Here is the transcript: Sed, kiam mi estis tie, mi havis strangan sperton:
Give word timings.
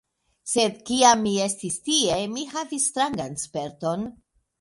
Sed, 0.51 0.77
kiam 0.87 1.19
mi 1.25 1.33
estis 1.47 1.77
tie, 1.89 2.15
mi 2.31 2.45
havis 2.53 2.87
strangan 2.93 3.37
sperton: 3.43 4.09